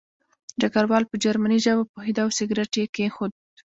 [0.59, 3.31] ډګروال په جرمني ژبه پوهېده او سګرټ یې کېښود